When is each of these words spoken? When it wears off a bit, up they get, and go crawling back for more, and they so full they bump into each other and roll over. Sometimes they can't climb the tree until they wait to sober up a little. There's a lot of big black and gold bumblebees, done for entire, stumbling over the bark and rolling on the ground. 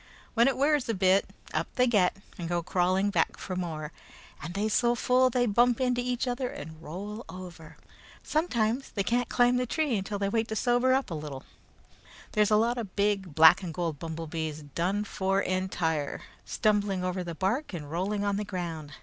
When 0.33 0.47
it 0.47 0.57
wears 0.57 0.85
off 0.85 0.89
a 0.89 0.93
bit, 0.95 1.29
up 1.53 1.67
they 1.75 1.85
get, 1.85 2.17
and 2.35 2.49
go 2.49 2.63
crawling 2.63 3.11
back 3.11 3.37
for 3.37 3.55
more, 3.55 3.91
and 4.41 4.55
they 4.55 4.67
so 4.67 4.95
full 4.95 5.29
they 5.29 5.45
bump 5.45 5.79
into 5.79 6.01
each 6.01 6.27
other 6.27 6.49
and 6.49 6.81
roll 6.81 7.23
over. 7.29 7.77
Sometimes 8.23 8.89
they 8.89 9.03
can't 9.03 9.29
climb 9.29 9.57
the 9.57 9.67
tree 9.67 9.95
until 9.95 10.17
they 10.17 10.27
wait 10.27 10.47
to 10.47 10.55
sober 10.55 10.91
up 10.93 11.11
a 11.11 11.13
little. 11.13 11.43
There's 12.31 12.49
a 12.49 12.55
lot 12.55 12.79
of 12.79 12.95
big 12.95 13.35
black 13.35 13.61
and 13.61 13.71
gold 13.71 13.99
bumblebees, 13.99 14.63
done 14.73 15.03
for 15.03 15.39
entire, 15.39 16.21
stumbling 16.45 17.03
over 17.03 17.23
the 17.23 17.35
bark 17.35 17.71
and 17.71 17.91
rolling 17.91 18.25
on 18.25 18.37
the 18.37 18.43
ground. 18.43 18.93